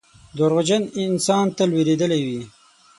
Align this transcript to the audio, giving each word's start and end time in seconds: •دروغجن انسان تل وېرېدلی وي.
•دروغجن 0.37 0.83
انسان 1.03 1.45
تل 1.57 1.69
وېرېدلی 1.75 2.21
وي. 2.27 2.41